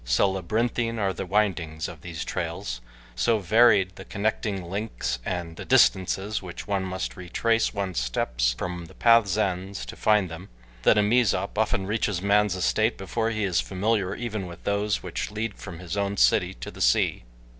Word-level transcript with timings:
So 0.03 0.31
labyrinthine 0.31 0.97
are 0.97 1.13
the 1.13 1.27
windings 1.27 1.87
of 1.87 2.01
these 2.01 2.25
trails, 2.25 2.81
so 3.15 3.37
varied 3.37 3.97
the 3.97 4.03
connecting 4.03 4.63
links 4.63 5.19
and 5.23 5.55
the 5.57 5.63
distances 5.63 6.41
which 6.41 6.65
one 6.67 6.81
must 6.81 7.15
retrace 7.15 7.71
one's 7.71 7.99
steps 7.99 8.55
from 8.57 8.85
the 8.85 8.95
paths' 8.95 9.37
ends 9.37 9.85
to 9.85 9.95
find 9.95 10.27
them 10.27 10.49
that 10.81 10.97
a 10.97 11.03
Mezop 11.03 11.55
often 11.55 11.85
reaches 11.85 12.19
man's 12.19 12.55
estate 12.55 12.97
before 12.97 13.29
he 13.29 13.43
is 13.43 13.61
familiar 13.61 14.15
even 14.15 14.47
with 14.47 14.63
those 14.63 15.03
which 15.03 15.29
lead 15.29 15.53
from 15.53 15.77
his 15.77 15.95
own 15.95 16.17
city 16.17 16.55
to 16.55 16.71
the 16.71 16.81
sea. 16.81 17.23